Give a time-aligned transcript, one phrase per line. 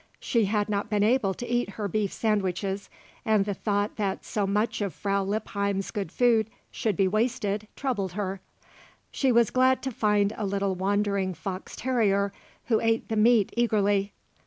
[0.19, 2.89] She had not been able to eat her beef sandwiches
[3.23, 8.13] and the thought that so much of Frau Lippheim's good food should be wasted troubled
[8.13, 8.39] her;
[9.11, 12.33] she was glad to find a little wandering fox terrier
[12.65, 14.11] who ate the meat eagerly.